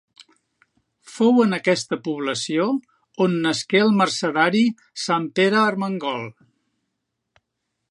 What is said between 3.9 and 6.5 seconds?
mercedari sant Pere Ermengol.